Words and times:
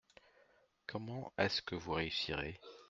Comment 0.87 1.31
est-ce 1.37 1.61
que 1.61 1.75
vous 1.75 1.93
réussirez? 1.93 2.59